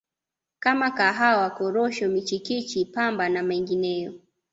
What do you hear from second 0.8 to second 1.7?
Kahawa